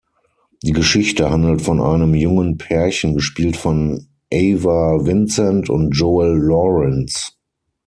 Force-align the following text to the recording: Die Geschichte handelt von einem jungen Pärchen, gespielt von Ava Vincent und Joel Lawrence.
Die 0.63 0.71
Geschichte 0.71 1.29
handelt 1.29 1.61
von 1.61 1.79
einem 1.79 2.15
jungen 2.15 2.57
Pärchen, 2.57 3.13
gespielt 3.13 3.55
von 3.55 4.07
Ava 4.33 5.05
Vincent 5.05 5.69
und 5.69 5.91
Joel 5.91 6.39
Lawrence. 6.39 7.33